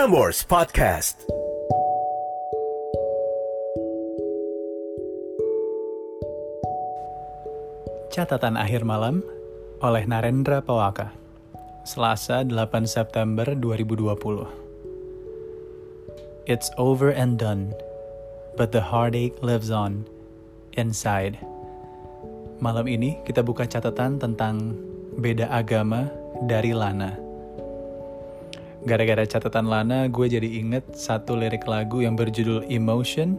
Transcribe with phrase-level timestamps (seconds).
[0.00, 1.28] Prambors Podcast.
[8.08, 9.20] Catatan akhir malam
[9.84, 11.12] oleh Narendra Pawaka.
[11.84, 14.48] Selasa 8 September 2020.
[16.48, 17.76] It's over and done,
[18.56, 20.08] but the heartache lives on
[20.80, 21.36] inside.
[22.56, 24.80] Malam ini kita buka catatan tentang
[25.20, 26.08] beda agama
[26.48, 27.29] dari Lana.
[28.80, 33.36] Gara-gara catatan Lana, gue jadi inget satu lirik lagu yang berjudul Emotion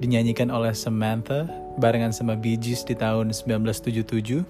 [0.00, 1.44] dinyanyikan oleh Samantha
[1.76, 4.48] barengan sama Bee Gees di tahun 1977.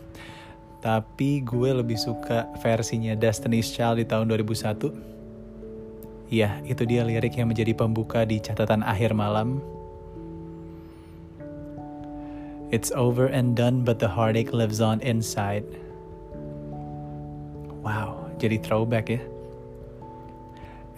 [0.79, 4.95] Tapi gue lebih suka versinya Destiny's Child di tahun 2001.
[6.31, 9.59] Ya, itu dia lirik yang menjadi pembuka di catatan akhir malam.
[12.71, 15.67] It's over and done but the heartache lives on inside.
[17.83, 19.19] Wow, jadi throwback ya.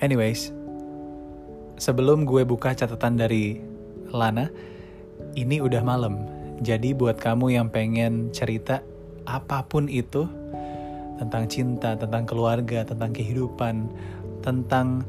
[0.01, 0.49] Anyways,
[1.77, 3.61] sebelum gue buka catatan dari
[4.09, 4.49] Lana,
[5.37, 6.25] ini udah malam.
[6.65, 8.81] Jadi buat kamu yang pengen cerita
[9.29, 10.25] apa pun itu
[11.21, 13.93] tentang cinta, tentang keluarga, tentang kehidupan,
[14.41, 15.05] tentang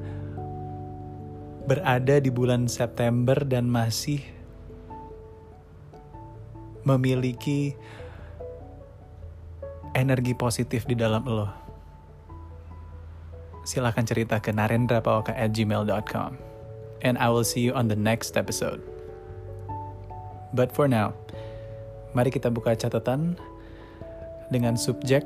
[1.63, 4.19] berada di bulan September dan masih
[6.83, 7.79] memiliki
[9.95, 11.60] energi positif di dalam lo.
[13.61, 16.37] Silahkan cerita ke narendrapawaka at gmail.com.
[17.01, 18.81] And I will see you on the next episode.
[20.51, 21.15] But for now,
[22.11, 23.39] mari kita buka catatan
[24.51, 25.23] dengan subjek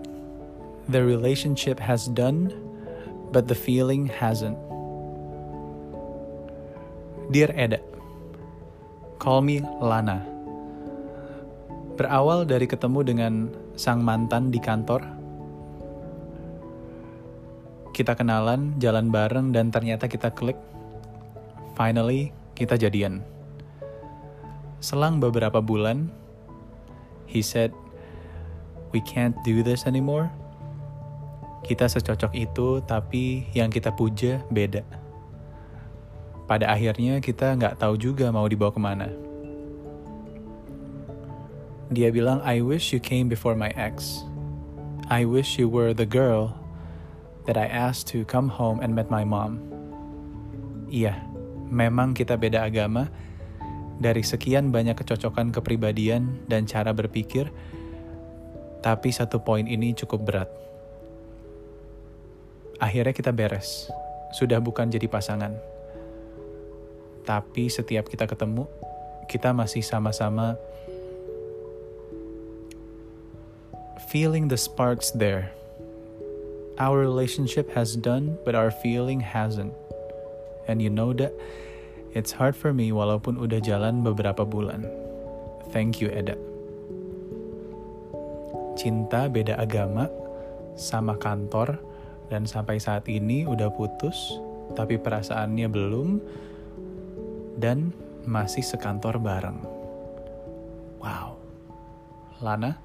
[0.86, 2.54] The relationship has done,
[3.34, 4.54] but the feeling hasn't.
[7.34, 7.82] Dear Eda,
[9.18, 10.22] call me Lana.
[11.98, 13.34] Berawal dari ketemu dengan
[13.74, 15.02] sang mantan di kantor,
[17.96, 20.60] kita kenalan, jalan bareng, dan ternyata kita klik.
[21.80, 23.24] Finally, kita jadian.
[24.84, 26.12] Selang beberapa bulan,
[27.24, 27.72] he said,
[28.92, 30.28] "We can't do this anymore."
[31.64, 34.84] Kita secocok itu, tapi yang kita puja beda.
[36.46, 39.08] Pada akhirnya kita nggak tahu juga mau dibawa ke mana.
[41.90, 44.22] Dia bilang, I wish you came before my ex.
[45.10, 46.65] I wish you were the girl
[47.46, 49.62] that I asked to come home and met my mom.
[50.90, 51.18] Iya,
[51.70, 53.10] memang kita beda agama.
[53.96, 57.48] Dari sekian banyak kecocokan kepribadian dan cara berpikir,
[58.84, 60.50] tapi satu poin ini cukup berat.
[62.76, 63.88] Akhirnya kita beres,
[64.36, 65.56] sudah bukan jadi pasangan.
[67.24, 68.68] Tapi setiap kita ketemu,
[69.32, 70.60] kita masih sama-sama
[74.12, 75.56] feeling the sparks there.
[76.76, 79.72] Our relationship has done, but our feeling hasn't.
[80.68, 81.32] And you know that
[82.12, 84.84] it's hard for me walaupun udah jalan beberapa bulan.
[85.72, 86.36] Thank you, Eda.
[88.76, 90.12] Cinta beda agama,
[90.76, 91.80] sama kantor,
[92.28, 94.36] dan sampai saat ini udah putus,
[94.76, 96.20] tapi perasaannya belum,
[97.56, 97.96] dan
[98.28, 99.64] masih sekantor bareng.
[101.00, 101.40] Wow.
[102.44, 102.76] Lana?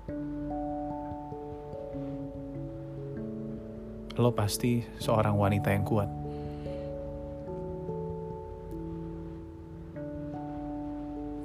[4.21, 6.11] Lo pasti seorang wanita yang kuat.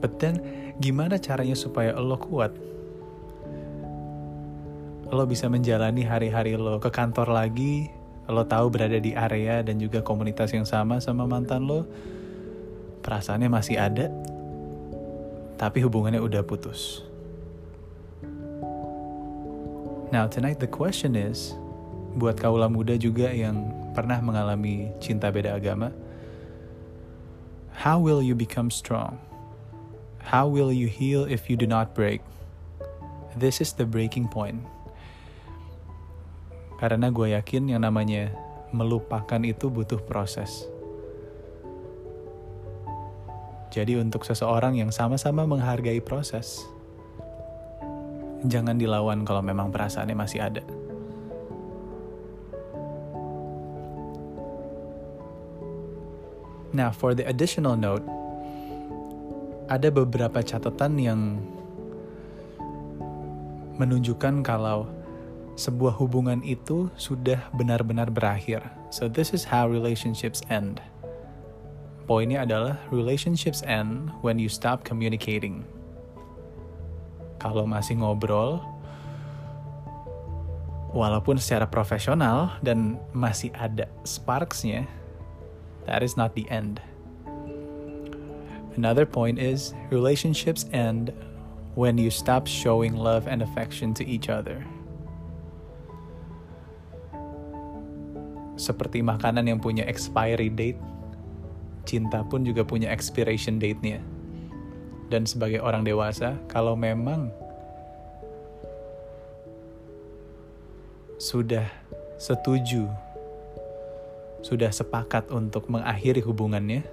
[0.04, 0.44] But then,
[0.84, 2.52] gimana caranya supaya lo kuat?
[5.08, 7.88] Lo bisa menjalani hari-hari lo ke kantor lagi,
[8.28, 11.88] lo tahu berada di area dan juga komunitas yang sama sama mantan lo,
[13.08, 14.12] perasaannya masih ada,
[15.56, 17.08] tapi hubungannya udah putus.
[20.14, 21.58] Now tonight the question is,
[22.16, 25.92] buat kaula muda juga yang pernah mengalami cinta beda agama,
[27.76, 29.20] how will you become strong?
[30.24, 32.24] How will you heal if you do not break?
[33.36, 34.64] This is the breaking point.
[36.80, 38.32] Karena gue yakin yang namanya
[38.72, 40.66] melupakan itu butuh proses.
[43.76, 46.64] Jadi untuk seseorang yang sama-sama menghargai proses,
[48.48, 50.64] jangan dilawan kalau memang perasaannya masih ada.
[56.76, 58.04] Nah, for the additional note,
[59.72, 61.40] ada beberapa catatan yang
[63.80, 64.92] menunjukkan kalau
[65.56, 68.60] sebuah hubungan itu sudah benar-benar berakhir.
[68.92, 70.84] So this is how relationships end.
[72.12, 75.64] Poinnya adalah relationships end when you stop communicating.
[77.40, 78.60] Kalau masih ngobrol,
[80.92, 84.84] walaupun secara profesional dan masih ada sparksnya,
[85.86, 86.82] That is not the end.
[88.76, 91.14] Another point is relationships end
[91.80, 94.66] when you stop showing love and affection to each other.
[98.56, 100.80] Seperti makanan yang punya expiry date,
[101.84, 104.00] cinta pun juga punya expiration date-nya.
[105.12, 107.30] Dan sebagai orang dewasa, kalau memang
[111.20, 111.68] sudah
[112.18, 112.88] setuju,
[114.46, 116.86] sudah sepakat untuk mengakhiri hubungannya,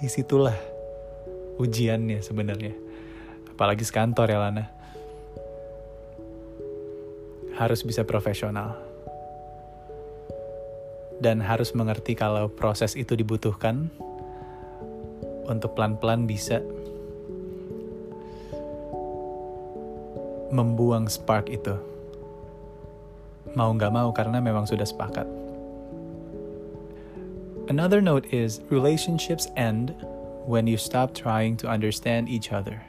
[0.00, 0.56] di situlah
[1.60, 2.72] ujiannya sebenarnya.
[3.52, 4.64] Apalagi sekantor ya Lana.
[7.60, 8.72] Harus bisa profesional.
[11.20, 13.92] Dan harus mengerti kalau proses itu dibutuhkan
[15.44, 16.64] untuk pelan-pelan bisa
[20.48, 21.76] membuang spark itu.
[23.52, 25.39] Mau nggak mau karena memang sudah sepakat
[27.70, 29.94] another note is relationships end
[30.44, 32.82] when you stop trying to understand each other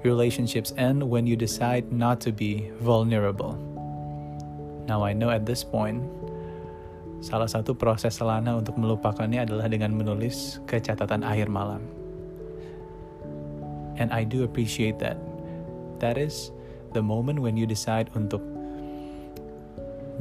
[0.00, 3.52] Relationships end when you decide not to be vulnerable.
[4.88, 6.00] Now I know at this point,
[7.20, 11.84] salah satu proses Selana untuk melupakannya adalah dengan menulis ke catatan akhir malam.
[14.00, 15.20] And I do appreciate that.
[16.00, 16.48] That is
[16.96, 18.40] the moment when you decide untuk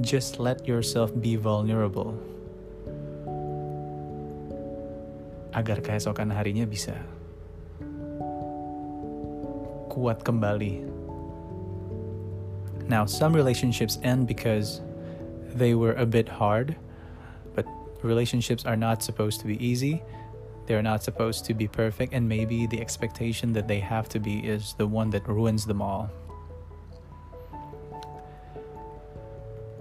[0.03, 2.19] just let yourself be vulnerable.
[5.50, 6.94] Agar keesokan harinya bisa
[9.90, 10.86] kuat kembali.
[12.90, 14.81] Now, some relationships end because
[15.54, 16.78] they were a bit hard,
[17.54, 17.66] but
[18.01, 20.01] relationships are not supposed to be easy.
[20.66, 24.46] They're not supposed to be perfect, and maybe the expectation that they have to be
[24.46, 26.10] is the one that ruins them all.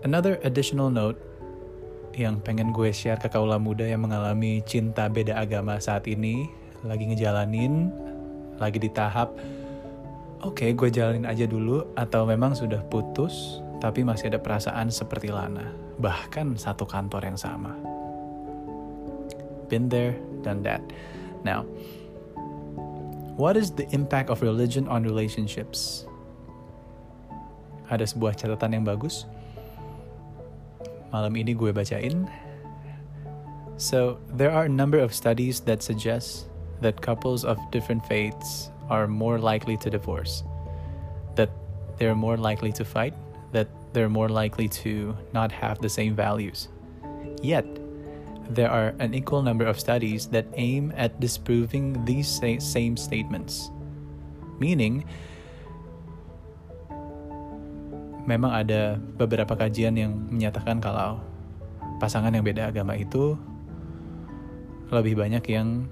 [0.02, 1.20] Another additional note
[2.18, 6.50] yang pengen gue share ke kaula muda yang mengalami cinta beda agama saat ini,
[6.82, 7.94] lagi ngejalanin,
[8.58, 9.32] lagi di tahap
[10.42, 15.30] oke okay, gue jalanin aja dulu atau memang sudah putus tapi masih ada perasaan seperti
[15.30, 17.74] Lana bahkan satu kantor yang sama.
[19.66, 20.82] Been there done that.
[21.46, 21.66] Now
[23.38, 26.06] what is the impact of religion on relationships?
[27.88, 29.24] Ada sebuah catatan yang bagus
[31.12, 32.28] malam ini gue bacain
[33.78, 36.50] so there are a number of studies that suggest
[36.82, 40.42] that couples of different faiths are more likely to divorce,
[41.36, 41.50] that
[41.96, 43.14] they're more likely to fight,
[43.52, 46.68] that they're more likely to not have the same values.
[47.40, 47.66] Yet,
[48.50, 53.70] there are an equal number of studies that aim at disproving these same statements.
[54.58, 55.04] Meaning,
[58.28, 61.16] memang ada beberapa kajian yang menyatakan kalau
[61.96, 63.40] pasangan yang beda agama itu
[64.92, 65.88] lebih banyak yang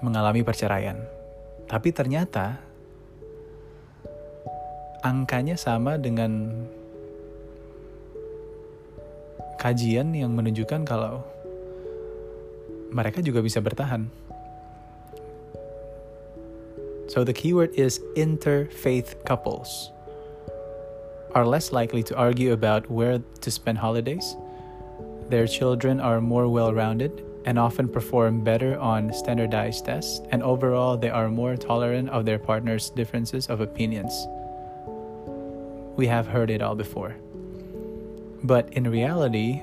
[0.00, 0.96] mengalami perceraian.
[1.68, 2.56] Tapi ternyata
[5.04, 6.64] angkanya sama dengan
[9.60, 11.20] kajian yang menunjukkan kalau
[12.88, 14.08] mereka juga bisa bertahan.
[17.12, 19.93] So the keyword is interfaith couples
[21.34, 24.36] are less likely to argue about where to spend holidays.
[25.28, 31.10] Their children are more well-rounded and often perform better on standardized tests, and overall, they
[31.10, 34.26] are more tolerant of their partner's differences of opinions.
[35.96, 37.16] We have heard it all before.
[38.42, 39.62] But in reality,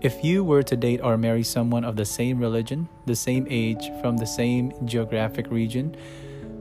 [0.00, 3.90] if you were to date or marry someone of the same religion, the same age,
[4.00, 5.96] from the same geographic region,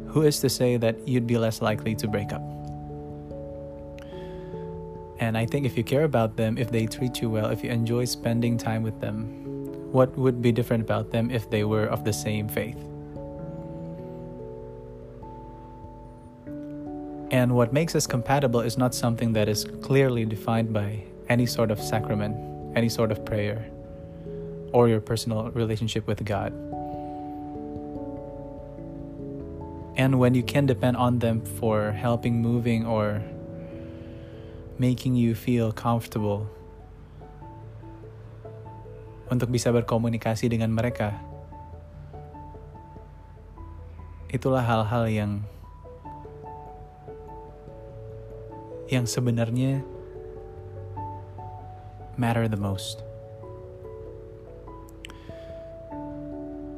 [0.08, 2.57] who is to say that you'd be less likely to break up?
[5.28, 7.70] And I think if you care about them, if they treat you well, if you
[7.70, 9.28] enjoy spending time with them,
[9.92, 12.78] what would be different about them if they were of the same faith?
[17.30, 21.72] And what makes us compatible is not something that is clearly defined by any sort
[21.72, 22.34] of sacrament,
[22.78, 23.68] any sort of prayer,
[24.72, 26.54] or your personal relationship with God.
[29.98, 33.22] And when you can depend on them for helping, moving, or
[34.78, 36.46] making you feel comfortable
[39.28, 41.18] untuk bisa berkomunikasi dengan mereka.
[44.30, 45.32] Itulah hal-hal yang
[48.88, 49.84] yang sebenarnya
[52.16, 53.04] matter the most.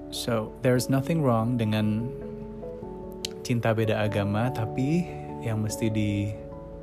[0.10, 2.10] So, there's nothing wrong dengan
[3.46, 5.06] cinta beda agama, tapi
[5.46, 5.88] yang mesti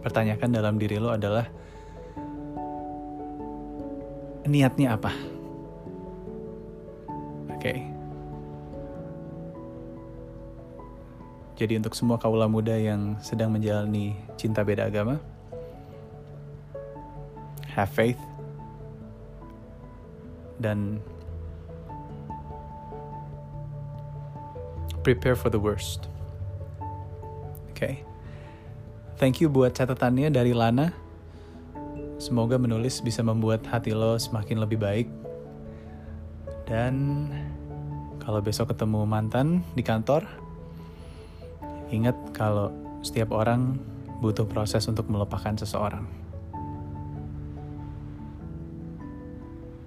[0.06, 1.50] dipertanyakan dalam diri lo adalah
[4.46, 5.10] niatnya apa?
[7.50, 7.58] Oke.
[7.58, 7.78] Okay.
[11.58, 15.18] Jadi untuk semua kaula muda yang sedang menjalani cinta beda agama,
[17.66, 18.22] have faith
[20.62, 21.02] dan
[25.02, 26.06] prepare for the worst.
[27.74, 27.74] Oke.
[27.74, 28.15] Okay.
[29.16, 30.92] Thank you buat catatannya dari Lana.
[32.20, 35.08] Semoga menulis bisa membuat hati lo semakin lebih baik.
[36.68, 37.24] Dan
[38.20, 40.20] kalau besok ketemu mantan di kantor,
[41.88, 42.68] ingat kalau
[43.00, 43.80] setiap orang
[44.20, 46.04] butuh proses untuk melupakan seseorang.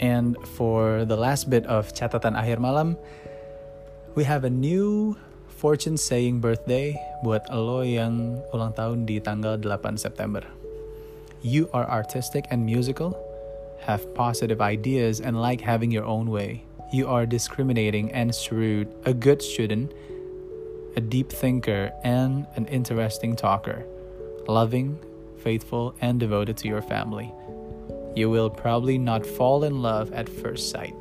[0.02, 2.98] And for the last bit of catatan akhir malam,
[4.18, 5.14] we have a new
[5.60, 10.40] fortune saying birthday buat lo yang ulang tahun di tanggal 8 September.
[11.44, 13.12] You are artistic and musical,
[13.84, 16.64] have positive ideas and like having your own way.
[16.96, 19.92] You are discriminating and shrewd, a good student,
[20.96, 23.84] a deep thinker, and an interesting talker.
[24.48, 24.96] Loving,
[25.44, 27.36] faithful, and devoted to your family.
[28.16, 30.96] You will probably not fall in love at first sight.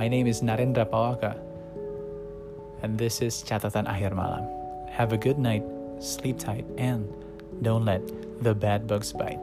[0.00, 1.47] My name is Narendra Pawaka
[2.82, 4.44] and this is Catatan Akhir Malam.
[4.90, 5.64] Have a good night,
[6.00, 7.08] sleep tight, and
[7.62, 8.02] don't let
[8.42, 9.40] the bad bugs bite.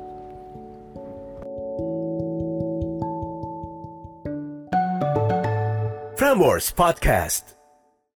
[6.18, 7.55] Frameworks Podcast